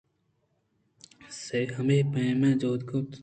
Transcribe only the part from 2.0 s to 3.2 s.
پیمیں جہد کُت